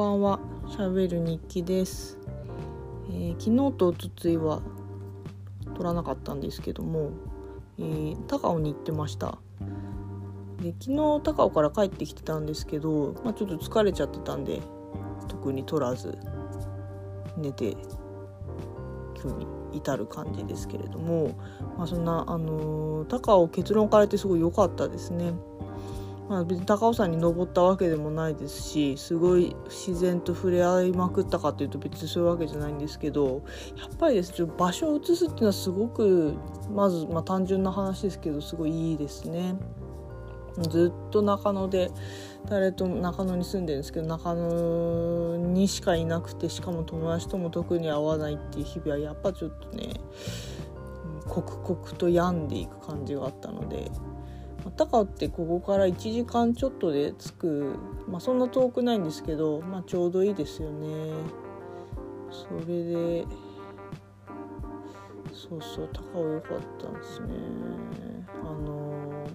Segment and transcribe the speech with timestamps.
[0.00, 2.16] ばんは、しゃべる日記です、
[3.10, 4.62] えー昨日とおとついは
[5.76, 7.10] 撮らなかったんですけども、
[7.78, 9.36] えー高尾に行ってました。
[10.62, 14.62] で昨日高尾から帰ってきてたんですけど、まあ、ちょっと疲れちゃってたんで
[15.28, 16.16] 特に撮らず
[17.36, 17.76] 寝て
[19.22, 21.36] 今日に至る感じですけれども、
[21.76, 25.34] まあ、そんな、あのー高尾結論から言ってすごい良かったですね。
[26.30, 33.42] まあ、別に高尾山に登ったわけでもないですしすごい自然と触れ合いまくったかというと別にそういうわけじゃないんですけど
[33.76, 36.36] やっぱりですね場所を移すっていうのはすごく
[36.72, 39.56] まず、まあ、単純な話ですけどすごいいいですね。
[40.68, 41.90] ずっと中野で
[42.48, 49.94] 誰と中野に住んでるんですけど中野にしかいなくてしかも友達とも特に会わないっていう日々はやっぱちょっとね
[51.28, 53.90] 刻々と病んでいく感じがあったので
[54.76, 57.74] 高尾ってここから1時間ちょっとで着く、
[58.08, 61.12] まあ、そんな遠くないんですけど、まあ、ちょうどいいですよね。
[62.30, 63.24] それで
[65.32, 67.28] そうそう高尾良かったんですね。
[68.42, 69.26] あの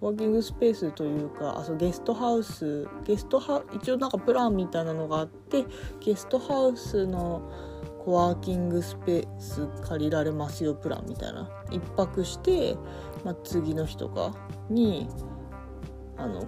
[0.00, 5.64] コワーキングスペースというかあそうゲストハウスゲストハ一応なんかプランみたいなのがあって
[6.00, 7.42] ゲストハウスの
[8.04, 12.76] コワーキングスペース借りられますよプランみたいな一泊して、
[13.24, 14.32] まあ、次の日とか
[14.68, 15.08] に
[16.16, 16.42] あの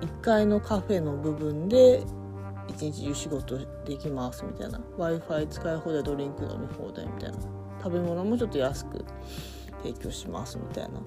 [0.00, 2.02] 1階のカフェの部分で
[2.68, 7.38] 一日中仕事できますみたいな w i f i 使い放題ドリンク飲み放題みたいな
[7.82, 9.04] 食べ物もちょっと安く
[9.82, 11.00] 提供しますみたいな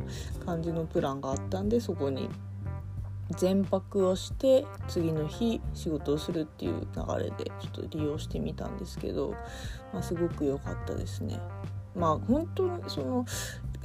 [0.45, 2.30] 感じのプランがあったんでそこに
[3.38, 9.31] 全泊をして次の日仕事をするっていう流れでちょっと利用してみたんですけど、
[9.94, 11.39] まあ、すごく良かったですね。
[11.95, 13.26] まあ本当にその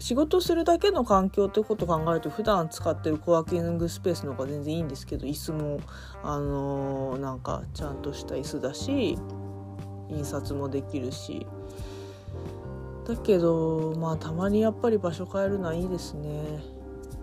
[0.00, 5.80] 仕事するだけの環境ということを考えると普段使ってるコワーキングスペースの方が全然いいんですけど椅子も
[6.22, 9.18] あのーなんかちゃんとした椅子だし
[10.08, 11.46] 印刷もできるし
[13.06, 16.80] だけどまあたまにやっぱり場所変えるのはいいですね。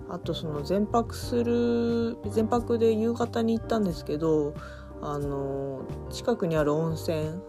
[0.09, 4.53] あとその全泊する全泊で夕方に行ったんですけど
[5.01, 7.41] あの近くにある温泉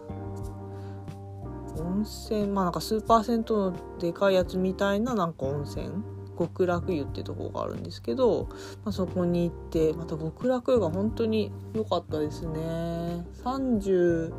[1.81, 6.03] 温泉まあなんか数パーセントのでかいやつみたいななんか温泉？
[6.37, 8.47] 極楽湯ってとこがあるんですけど、
[8.85, 13.25] まあ、そこに行ってまた極楽湯が本当に良かったですね。
[13.43, 14.33] 30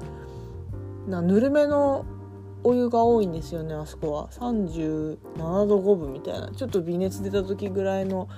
[1.09, 2.07] なぬるめの
[2.63, 4.29] お湯が多いんですよねあそこは。
[4.31, 5.17] 37
[5.67, 6.51] 度5分みたいな。
[6.51, 8.29] ちょっと微熱出た時ぐらいの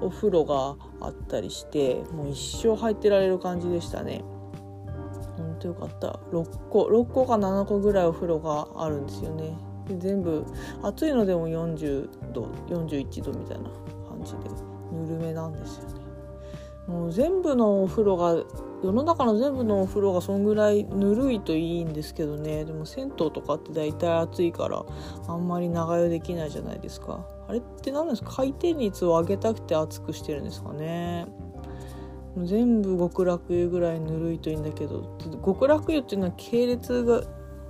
[0.00, 4.22] お風呂があったりしてもう一生入ってられる感じでしたね。
[5.58, 6.18] とよかった。
[6.32, 6.84] 6個。
[6.86, 9.56] 6個か7個ぐらいお風呂があるんですよね。
[9.86, 10.44] で全部
[10.82, 13.70] 暑いのでも40度41度みたいな
[14.08, 14.38] 感じで。
[14.90, 16.00] ぬるめなんですよね。
[16.86, 18.42] もう全部のお風呂が
[18.82, 22.64] 世の中の全部のお風呂がそんぐらいぬるいといいんですけどね。
[22.64, 24.82] でも銭湯とかって大体暑いから
[25.26, 27.26] あんまり長湯できないじゃないですか。
[27.46, 28.36] あれって何ですか？
[28.36, 31.26] 回転率を上げたくて熱くしてるんですかね。
[32.36, 37.22] もう全部極楽湯ぐらいぬるいといいんだけど極楽湯っていうのは系列が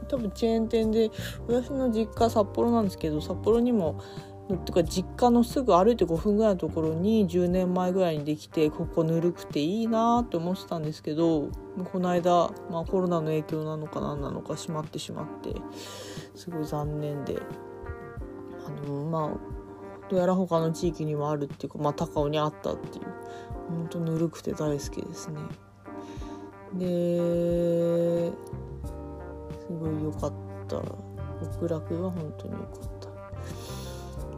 [0.08, 1.10] 多分チェーン店で
[1.46, 4.00] 私の実家札幌なんですけど札幌にも
[4.54, 11.50] っていうか実家のすぐ歩いて5分ぐらいのところに10年前ぐらいにできてここぬるくていいなって思ってたんですけど
[11.92, 15.54] この間、まあ、コロナの影響なのか何なのか閉まってしまって
[16.34, 17.36] すごい残念で
[18.66, 19.57] あのまあ
[20.08, 23.04] どうやら他の地域にもあるっていうか、まあ、高尾にあったっていう
[23.68, 25.40] ほんとぬるくて大好きですね。
[26.74, 28.30] で
[29.60, 30.32] すごい良かっ
[30.66, 30.82] た
[31.56, 32.90] 極楽は本当に良かっ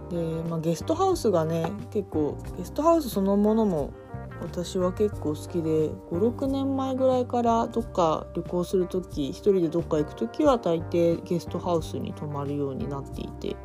[0.09, 0.14] た。
[0.14, 3.92] で、まあ、ゲストハウスがね結構ゲストハウスそのものも
[4.41, 13.56] 私は結構好きで56年前ぐらいからどっか旅行する時一人でどっか行く時は大抵ゲストハウスに泊まるようになっていて。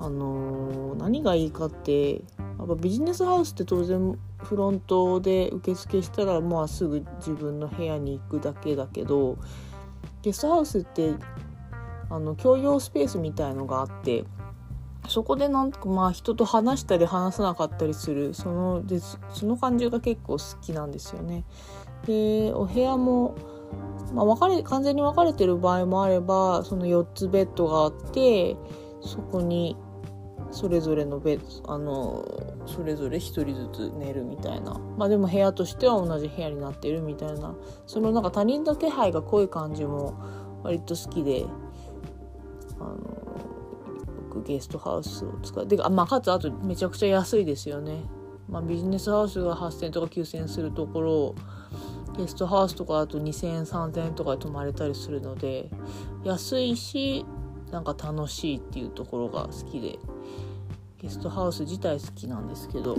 [0.00, 2.18] あの何がいいかってや
[2.64, 9.38] っぱビジネスハウスって当然フロントで受付したらまあすぐ自分の部屋に行くだけだけど
[10.22, 11.14] ゲストハウスって
[12.10, 14.24] あの共用スペースみたいのがあって
[15.08, 21.44] そこでなんかまあ人と話したり話さなかったりするそのでその感じが結構好きなんですよね。
[22.06, 23.34] でお部屋も、
[24.14, 28.56] まあ、分かれ完全に分かれてる場合もあればその4つベッドがあって
[29.00, 29.76] そこに
[30.50, 32.24] それぞれのベあの
[32.66, 34.78] それぞれ1人ずつ寝るみたいな。
[34.96, 37.54] まあでも部屋としては同じ部屋になってるみたいな。
[37.86, 40.14] そのなんか他人の気配が濃い感じも
[40.62, 41.44] 割と好きで
[42.80, 42.96] あのよ
[44.30, 48.02] くゲストハウスを使ってあまあかつあとめちゃくちゃ安いですよね、
[48.48, 51.34] まあ、ビジネスハウスが8,000とか9,000するところを
[52.16, 55.70] ゲストハウスとかだと2,000円3,000円とかで泊まれたりするので
[56.24, 57.24] 安いし
[57.70, 59.98] なんか楽しいっていうところが好きで。
[60.98, 62.96] ゲストハウス自体好きなんですけど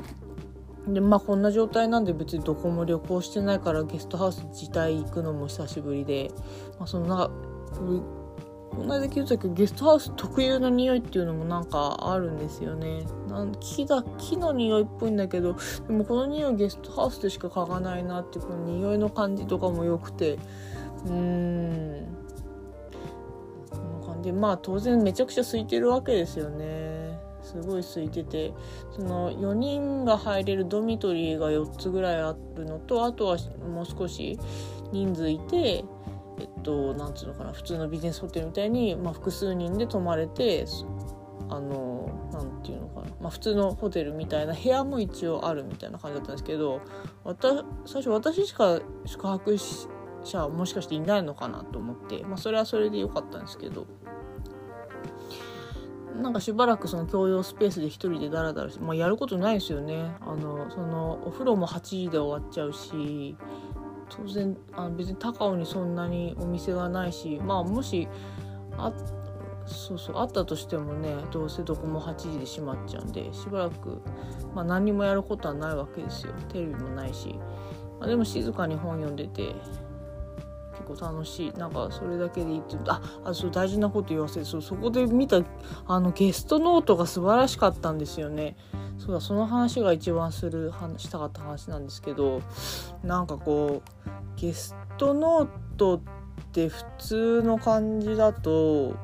[0.87, 6.31] でまあこんな状態なんで別にどこも旅行してないからゲストハウス自体行くのも久しぶりで、
[6.79, 7.31] まあ、そのなんか
[8.71, 13.03] この間聞いたけどゲストハウス特有の匂いっていうのもなんかあるんですよね。
[13.27, 15.57] なん木だ木の匂いっぽいんだけど
[15.87, 20.37] でもこの匂いゲストハウスでしか嗅がないなってこの匂いの感じとかも良くて
[21.07, 22.07] うん。
[23.69, 24.31] この感じ。
[24.31, 26.78] まあ当然めちゃくちゃ空いてるわけですよね。
[27.49, 28.53] すごい空いてて
[28.95, 33.37] その4人が入れるドミトリーが4つぐらいあるのとあとは
[33.67, 34.39] もう少し
[34.91, 35.83] 人数いて
[36.39, 40.65] えっとなんつうのかな普通のビジネスホテルみたいに、まあ、複数人で泊まれて
[41.49, 46.81] あのなんていうのかな、まあ、普通のホテルみたいな部屋も一応あるみたいな感じだったんですけど
[47.85, 49.57] 最初私しか宿泊
[50.23, 53.87] 者もしかしていないのかなと思って、まあ、それはそれで良かったんですけど。
[56.19, 60.15] なんかしばらくその共用スペースで一人でダラダラして、まあ、やることないですよね。
[60.21, 63.35] あのそのお風呂も8時で終わっちゃうし
[64.09, 68.07] 当然あの別に高尾にそんなにお店がないしまあもし
[68.77, 68.91] あ
[69.65, 74.01] そうそうあったとしてもねどうせどこも8時で閉まっちゃうんでしばらく、
[74.55, 76.33] まあ、何もやることはないわけですよ。
[76.49, 77.35] テレビもないし、
[77.99, 79.55] まあ、でも静かに本読んでて
[80.87, 85.41] 結構楽しいなんかそれだけでいいってああそう大事なこと言わせてそうそこで見た
[85.87, 88.55] あのゲストノートが素晴らしかったんですよね。
[88.97, 92.41] そうだその話が一番する話したかった話なんですけど
[93.01, 96.01] なんかこうゲストノートっ
[96.51, 98.95] て普通の感じだと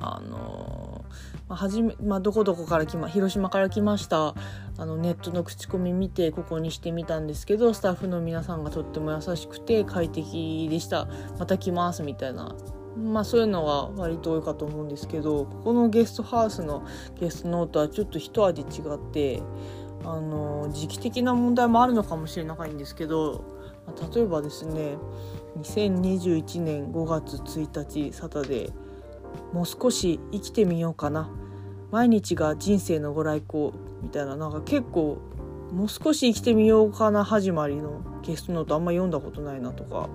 [0.00, 0.91] あの
[1.52, 4.34] まあ、はじめ、まあ、どこどこから来ま広島から来ました
[4.78, 11.06] あのネットの口コミ見てここにしてみたんですけどスタッフの皆さんがとっても優しくて快適でした。
[11.38, 12.56] また来ますみたいな。
[12.96, 16.86] まあそういうのが割と多いかと思うんですけどここのゲストハウスの
[17.20, 19.42] ゲストノートはちょっと一味違って
[20.04, 23.44] あの時期的な問題もあるのかもしれないんですけど、
[24.14, 24.96] 例えばですね
[25.58, 28.72] 2021年5月1日サタデー。
[29.52, 31.30] もう少し生きてみようかな。
[31.92, 33.72] 毎日が人生のご来光
[34.02, 35.18] みたいななんか結構
[35.72, 40.08] もう少し生きてみようかな始まりのゲストノートあんま読んだことないなとか。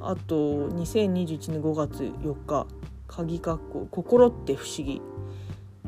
[0.00, 2.66] あと2021年5月4日
[3.08, 5.00] 鍵括弧心って不思議。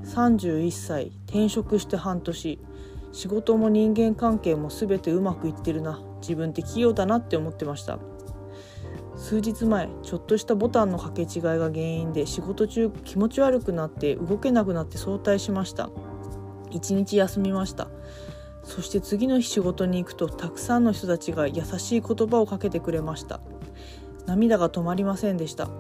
[0.05, 2.59] 31歳転職して半年。
[3.13, 6.01] 仕事も人間関係も全てうまくいってるな。
[6.21, 7.99] 自分って器用だなって思ってました。
[9.27, 15.91] 数日前ちょっとしたボタンの掛け違いが原因で仕事中気持ち悪くなって動けなくなって早退しました。
[16.71, 17.89] 一日休みました。
[18.63, 23.41] そして次の日仕事に行くとたくさんの人たちが優しい言葉をかけてくれました。
[24.27, 25.71] 涙が止まりませんでした。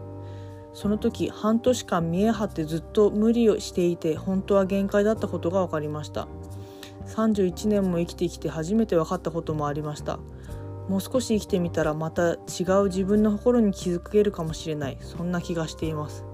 [0.74, 6.26] その時半年間見え張ってずっと無理をしていて本当は限界だったことが分かりました。
[7.06, 10.18] 31年も生きてきて初めて分かったこともありました。
[10.88, 12.36] もう少し生きてみたらまた違
[12.82, 14.98] う自分の心に気づけるかもしれない。
[15.00, 16.24] そんな気がしています。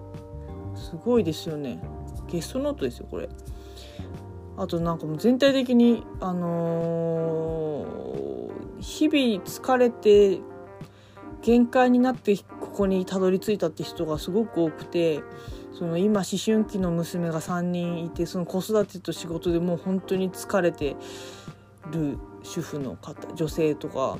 [0.74, 1.82] すごいですよね。
[2.28, 3.28] ゲストノートですよこれ。
[4.56, 10.40] あとなんかもう全体的にあのー、日々疲れて
[11.40, 15.22] 限界になってここにたどり着いたって人がすごく多くて
[15.72, 20.96] その今思春期の娘が3人いてその子育てと仕事でもう本当に疲れて
[21.90, 24.18] る主婦の方女性とか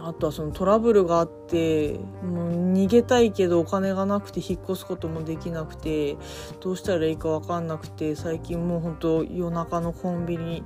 [0.00, 6.16] あとはそのトラブルがあってもう逃げたいけどお金がなくて引っ越すこともできなくて
[6.60, 10.62] どうしたらいいか分かんなくて最近もうほんと夜中のコンビニ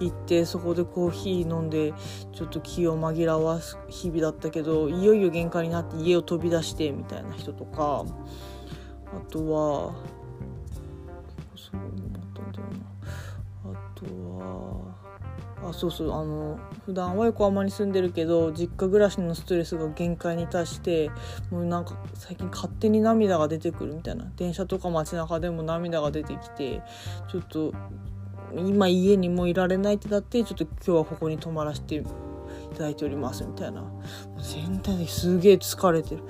[0.00, 1.94] 行ってそこでコーヒー飲んで
[2.32, 8.04] ちょっと気を紛らわす日々だったけどいよいよ限界になって家を飛び出してみたいな人とか
[9.14, 9.94] あとは
[15.68, 21.10] あそうそうあの普段は横浜に住んでるけど実家暮らしのストレスが限界に達して
[21.50, 24.26] もうなんか最近勝手に涙が出てくるみたいな。
[24.36, 26.82] 電車とか街中でも涙が出てきて
[27.30, 27.72] ちょっと
[28.54, 32.04] 今家にもいられないってなってちょっと今日はここに泊まらせてい
[32.74, 33.82] ただいておりますみたいな。
[34.38, 36.22] 全体ですげえ疲れてる。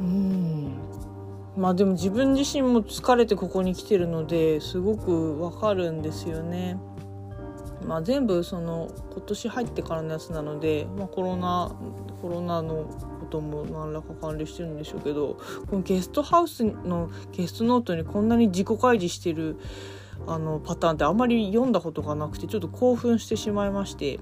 [0.00, 0.72] うん。
[1.56, 6.78] まあでも自分自身も疲れてここに来てるのですごくわかるんですよね。
[7.86, 11.72] まあ、全部その今年入ってからのやつなので、まあ、コロナ
[12.20, 12.84] コロナの
[13.20, 19.58] ことも何らか関連してるんでしょうけどこのゲストハウスのゲストノートにこんなに自己開示してる
[20.26, 24.20] あのパターンってあんまり読んだことがなくてちょっと興奮してしまいまして。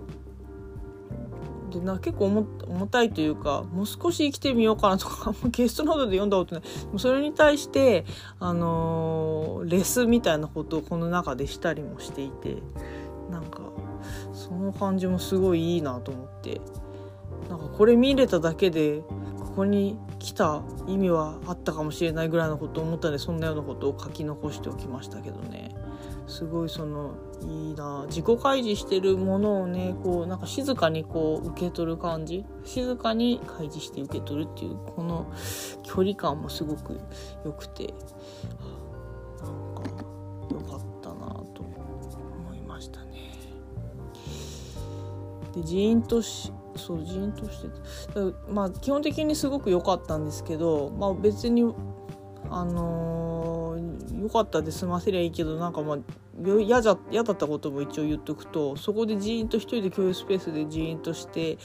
[1.71, 2.27] でな結構
[2.67, 6.65] 重たいというかもう少し生きてみようかなとかゲストノートで読んだことない。
[6.97, 8.05] それに対して
[8.41, 12.57] あのー、レスみたいなことをこの中でしたりもしていて。
[14.61, 16.61] の感じもすごいいいなと思って。
[17.49, 19.03] なんかこれ見れただけで
[19.39, 25.75] ここに来た意味はあったかもしれないぐらいのことを思ったのでそんなようなことを書き残しておきましたけどね。
[26.29, 28.05] すごいそのいいな。
[28.07, 32.45] 自己開示してるものをねこうなんか静かにこう受け取る感じ。
[32.65, 35.27] 静かに開示して受け取るっていうこの
[35.83, 37.01] 距離感もすごく
[37.45, 37.93] 良くて。
[39.43, 39.90] なんか
[45.61, 47.69] でジーンとしそうジーンとして
[48.51, 51.75] まあ基本的にすごく良かったんですけど、まあ、別に
[52.49, 55.99] あのー、良かったで済ませりゃいいけどなんかまあ
[56.43, 56.99] 嫌だっ
[57.37, 61.59] たことも一応言っとくとそこでジーンと一人で共有スペースでジーンとして、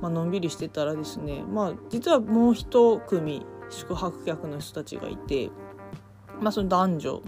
[0.00, 5.50] まあのんびりしてたらですねまあ実はもう一組宿泊客の人たちがいて
[6.40, 7.22] まあその男女、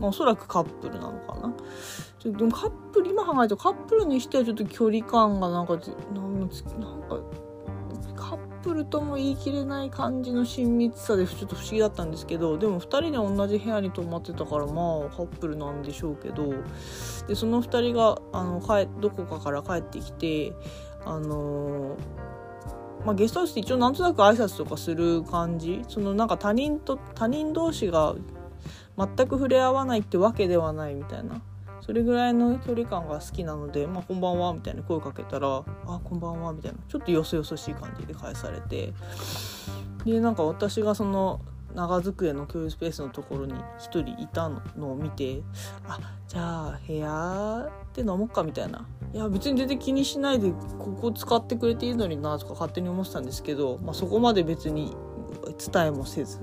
[0.00, 1.54] まあ、おそらくカップルなのかな。
[2.18, 7.20] ちょでもカップル今考えるとカップルにしてはちょっと距離感がなんかなんか
[8.14, 16.52] カップルとも言い切れない感じの親密さでちょっと不思議だったんですけどでも2人で同じ部屋に泊まってたからまあカップルなんでしょうけど
[17.26, 20.52] でその2人があの帰どこかから帰ってきて
[21.06, 21.96] あの
[23.04, 25.82] まあ、ゲストハウスって一応なんとなく挨拶とかする感じ？
[25.88, 28.14] そのなんか他人と他人同士が
[29.06, 31.40] 全く触れ合わないってわけではないみたいな。
[31.80, 36.78] それぐらいの距離感が好きなので「まあ、こんばんは」みたいな声かけたら「あこんばんは」みたいな。
[36.88, 38.92] ちょっとよそよそしい感じで返されて。
[40.04, 41.40] でなんか私がその
[41.74, 45.42] 長机の共有スペースのところに1人いたのを見て
[45.86, 54.96] 「あじゃあ部屋で飲もうか」みたいな「いや別に全然気にしないでここ使ってくれていいのにな」とか勝手に思ってたんですけど、まあ、そこまで別に
[55.46, 56.40] 伝えもせず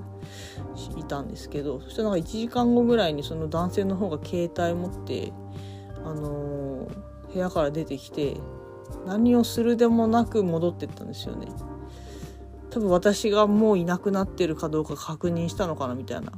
[0.97, 5.31] いたんですけどそしたらなんか1時間後ぐらいにその男性の方が携帯持って、
[6.03, 8.37] あのー、部屋から出てきて
[9.05, 11.47] 何をするでもなく戻ってったんですよね。
[12.69, 16.37] 多分私がもういなくなってるかどうか確認したのかなみたいなちょ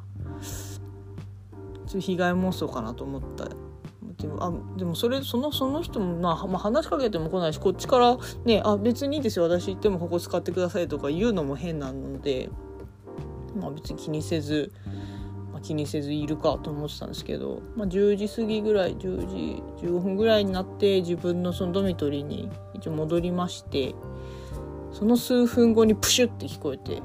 [1.88, 3.46] っと被害妄想かなと思った
[4.20, 12.50] でもあでもそれそのその人も、まあ、まあ話しかけても来ないしこっちからねあ別にいいですよ私行ってもここ使ってくださいとか言うのも変なので
[13.56, 14.72] まあ、別に気にせず、
[15.52, 23.96] まあ、気にせずいるかと思ってたんですけど、まあ、10時過ぎぐらい10時15分ぐらいになって自分のそのドミトリーに一応戻りまして
[24.92, 27.02] その数分後にプシュって聞こえて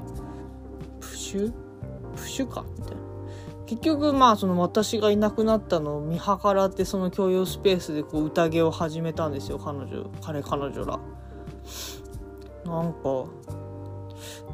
[0.99, 1.53] プシュ？
[2.15, 2.65] プシュか？
[2.77, 3.04] みたいな。
[3.65, 10.99] 結局まあその私がいなくなったのを見計らってその共用スペースでこう宴を始めたんですよ彼女彼彼女ら。
[12.65, 13.25] なんか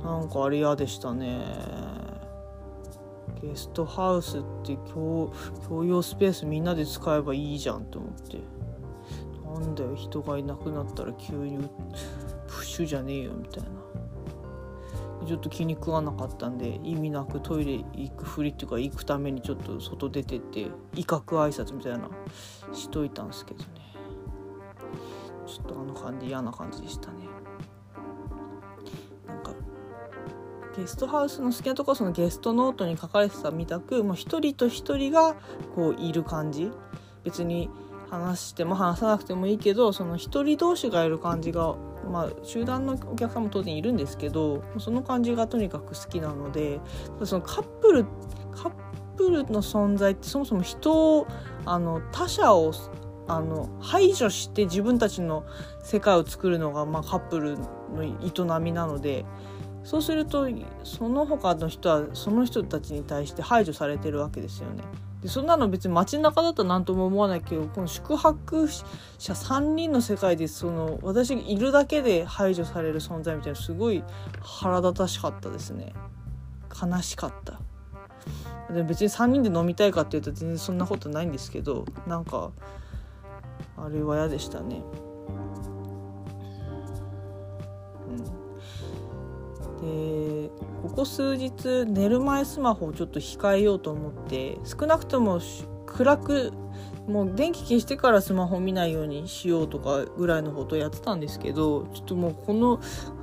[0.03, 1.45] なんかあれ嫌でしたね。
[3.41, 5.33] ゲストハウスって共
[5.67, 8.39] 共用スペースみんなで使えばいいじゃんと思って。
[9.59, 11.57] なんだよ人がいなくなったら急に
[12.47, 13.69] プッシュじゃねえよみたいな。
[15.25, 22.09] ちょっと気に食わなかったんで意味なくトイレ行くふりっていうか行くためにちょっと外出てって威嚇挨拶みたいな
[22.73, 23.69] しといたんですけどね。
[25.45, 27.27] ちょっとあの感じ嫌な感じでしたね。
[29.27, 29.53] なんか
[30.75, 35.35] ゲストハウスの好きなところそのゲストノートに書かれてたみたくもう一人と一人が
[35.75, 36.71] こういる感じ。
[37.23, 37.69] 別に
[38.11, 41.75] 話しても話さなくてもいいけどその一人同士がいる感じが
[42.11, 46.81] まあ集団のお客さんも当然いるんですけどその感じがとにかく好きなので
[47.23, 48.05] そのカップル
[48.53, 48.71] カッ
[49.15, 51.27] プルの存在ってそもそも人を
[51.65, 52.73] あの他者を
[53.27, 55.45] あの排除して自分たちの
[55.81, 59.25] 世界を作るのが、まあ、カップルの営みなので
[59.83, 60.47] そうすると
[60.83, 64.83] その他の人はその人たちに対して排除されてるわけですよね。
[65.21, 68.67] でそんなの別に街中だったら何とも思わないけどこの宿泊
[69.19, 74.03] 者3人の世界でその私がいるだけで排除される存在みたいなすごい
[74.41, 75.93] 腹立たしかったですね。
[76.71, 77.59] 悲しかった。
[78.73, 82.51] で別に3人で飲みたいかっていうと全然そんなことないんですけどなんか
[83.77, 84.81] あれは嫌でしたね。
[89.81, 90.27] うん。
[90.27, 90.30] で
[90.91, 95.39] ここ数日寝る前スマホをちょっと控えようと思って少なくとも
[95.85, 96.51] 暗く
[97.07, 102.81] もう電気消してからスマホ見ないようにしようとかぐらいのことをやってたんですけどちょっともうこの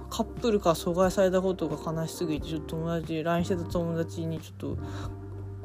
[0.09, 4.79] カップルから阻害されたことが悲しすぎてちょっと友達 LINE してた友達にちょっと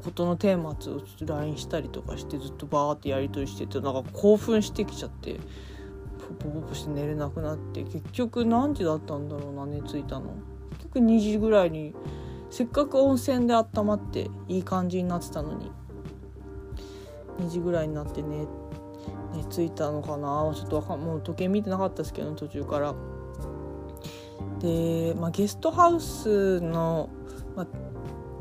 [0.03, 5.39] 事のテーマをちょっと LINE したりとかしてずっとバーってやり取りしててなんか興奮してきちゃって
[6.39, 10.35] ポポポポして寝れなくなって結局何時だったんだろうな寝ついたの。
[10.99, 11.95] 2時ぐらいに
[12.49, 15.71] せっかく温泉で温まっていい感じになってたのに
[17.39, 18.45] 2時ぐらいになってね
[19.35, 20.51] 寝ついたのかな。
[20.55, 22.93] ちょっとかもう時計見てなかったですけど途中から。
[24.59, 27.09] で、まあ、ゲストハウスの、
[27.55, 27.67] まあ、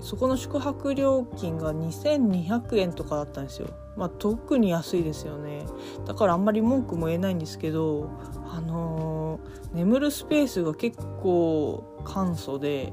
[0.02, 3.68] そこの宿泊料金が2200円とかだったんですよ。
[3.96, 5.64] まあ、特に安いですよね。
[6.06, 8.10] だからあんまり文句も言えないんですけど
[8.50, 12.92] あのー、眠るスペースが結構簡素で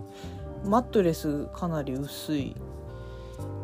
[0.66, 2.56] マットレスかなり薄い。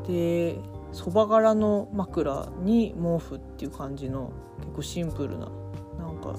[0.08, 0.58] で
[0.92, 5.50] そば柄の枕に毛布っていう感じの結構シンプルな
[6.00, 6.36] なんか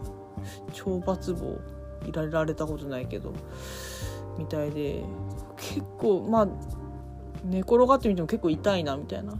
[0.73, 1.59] 超抜棒
[2.09, 3.33] いられたことないけど
[4.39, 5.05] みたいで
[5.57, 6.49] 結構まあ
[7.45, 9.35] 寝転がってみても結構痛いなみたいな。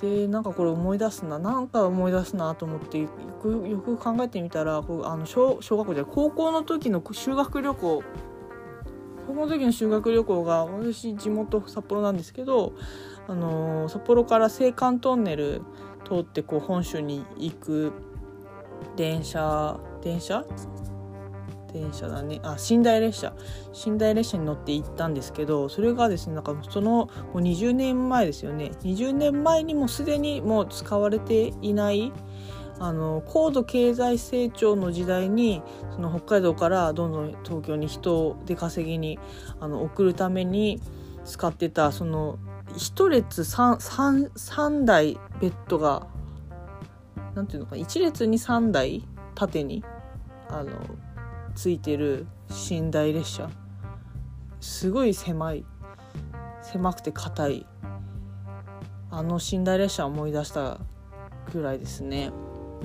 [0.00, 1.38] でなんかこれ思い出すな。
[1.38, 3.08] なんか思い出すなと思ってよ
[3.42, 8.02] くよく考えてみたらこうあの小小学校じゃ高校の時の修学旅行。
[9.26, 12.74] 高校の時の修学旅行が私地元札幌なんですけど、
[13.26, 15.62] あの、札幌から青函トンネル
[16.04, 17.92] 通ってこう本州に行く
[18.94, 20.44] 電車電車？
[21.80, 22.40] 電車だね。
[22.42, 23.32] あ寝台列車。
[23.86, 28.72] 寝台列車に乗って行ったんですけどそれがですねなんかそのもう20年前ですよね。
[28.82, 32.12] 20年前にもすでにもう使われていない
[32.78, 35.62] あの高度経済成長の時代に
[35.94, 39.18] その北海道からどんどん東京に人を出稼ぎに
[39.60, 40.80] あの送るために
[41.24, 42.38] 使ってたその
[42.74, 46.06] 1列 3, 3, 3台ベッドが
[47.34, 49.02] 何ていうのか1列に3台
[49.34, 49.84] 縦に
[50.48, 50.72] あの
[51.56, 52.26] ついてる
[52.70, 53.50] 寝台列車。
[54.60, 55.64] すごい狭い。
[56.62, 57.66] 狭くて硬い。
[59.10, 60.78] あの寝台列車思い出した
[61.52, 62.30] ぐらいですね。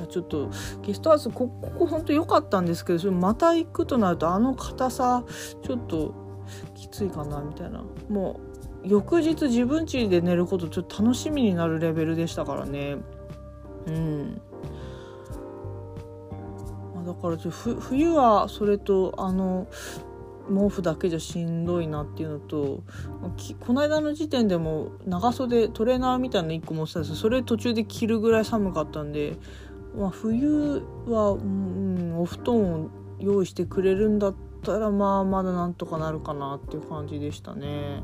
[0.09, 0.49] ちょっと
[0.81, 5.25] ゲストハウスこここ本当良かったんですけどまた行くとなるとあの硬さ
[5.61, 6.15] ちょっと
[6.73, 7.83] きついかなみたいな。
[8.09, 8.39] も
[8.83, 12.97] う翌日自分家で寝ることちょっと楽しみになるレベルでしたからね。
[13.87, 14.41] うん。
[17.21, 19.67] から冬はそれとあの
[20.47, 22.83] 毛布だけじゃしんどいなっていうのと
[23.59, 29.37] この間の時点でも長袖トレーナーみたいなの1個持ってたんですそれ途中で着るぐらい寒かったんで、
[29.95, 38.03] まあ、冬は、うん、お布団を用意してくれるんだったらまあまだなんとかなるかなっていう感じでしたね。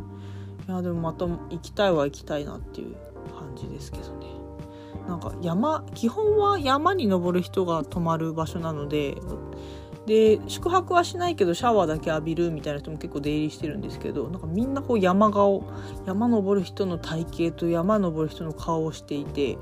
[0.68, 2.96] いやでもまた行きたいは行きたいなっていう
[3.38, 4.47] 感じですけどね。
[5.08, 9.18] なんか山基本は山に登る人が泊まる場所なので
[10.06, 15.64] で宿泊はしないけどシャワーだけ浴びるみたいな人も結構出入りしてるんですけどなんかみんなこう山顔
[16.06, 19.58] 山登る人の体型と山登る人の顔をしていて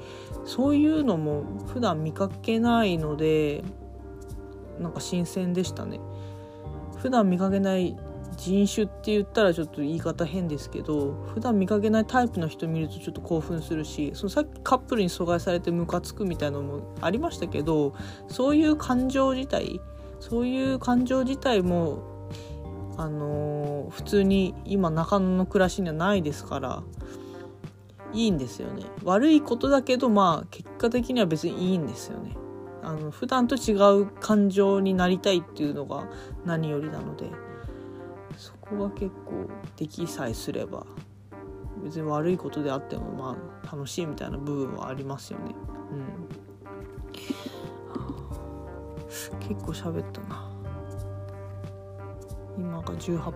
[0.45, 3.63] そういうのも普段見かけないので
[4.79, 5.99] なんか新鮮でしたね。
[6.97, 7.95] 普段見かけない
[8.35, 17.95] 人種って言ったらちょっと言い方変ですけど普段見かけないタイプの人見るとちょっと興奮するしそのさっきカップルに阻害されてムカつくみたいなのもありましたけど
[18.27, 19.79] そういう感情自体
[20.19, 22.29] そういう感情自体も
[22.97, 26.83] あのー、普通に今中野の暮らしにはないですから
[28.13, 32.37] いいんですよね悪いことだけどまあ結果的には別にいいんですよね
[32.81, 36.07] あの普段と違う感情になりたいっていうのが
[36.45, 37.44] 何よりなので。
[38.69, 40.85] こが結構できさえすれば
[41.83, 45.55] 別に悪いことであってもまあ楽しいみたいな部分はありますよね。
[45.91, 46.27] うん、
[49.39, 50.54] 結構喋ったな。
[52.57, 53.33] 今が18分。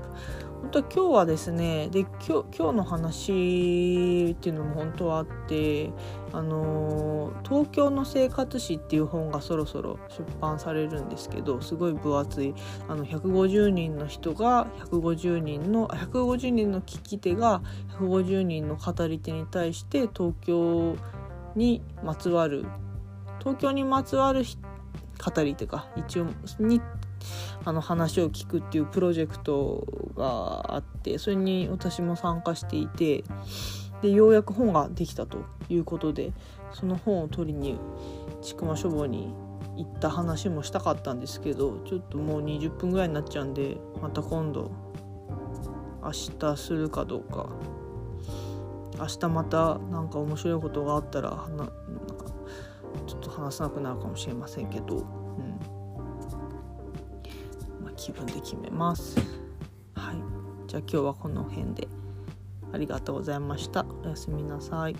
[0.62, 5.90] 本当今日はですねで今日今日の話っていうのも本当はあって
[6.34, 12.54] あの、東京の生活史っていう本がそろそろ出版されるんですけどすごい分厚い
[12.88, 17.62] あの150人の人が150人の150人の聞き手が
[18.00, 20.96] 150人の語り手に対して東京
[21.56, 22.66] にまつわる
[23.40, 24.44] 東京にまつわる
[25.20, 26.28] 語り手か一応
[26.60, 26.82] に
[27.66, 33.24] あの話を聞くっていうプロジェクトがあってそれに私も参加していて
[34.02, 36.32] でようやく本ができたということで
[36.74, 37.80] その本を取りに
[38.42, 39.34] 千曲書房に
[39.76, 44.72] 行った話もしたかったんですけどちょっともう20分ぐらいになっちゃうんでまた今度
[46.04, 47.50] 明日するかどうか
[48.98, 51.72] 明日また何か面白いことがあったらな
[53.08, 55.19] ちょっと話さなくなるかもしれませんけど。
[58.00, 59.20] 気分で決めます。
[59.94, 60.16] はい。
[60.68, 61.88] じゃあ今日はこの辺で。
[62.72, 63.86] ありがとうございました。
[64.04, 64.96] おやすみなさい。